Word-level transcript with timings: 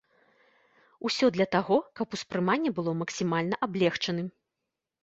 Усё 1.09 1.25
для 1.35 1.47
таго, 1.57 1.77
каб 2.01 2.17
успрыманне 2.19 2.69
было 2.79 2.91
максімальна 3.05 3.55
аблегчаным. 3.69 4.27